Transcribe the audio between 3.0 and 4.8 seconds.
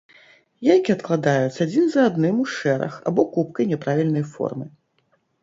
або купкай няправільнай формы.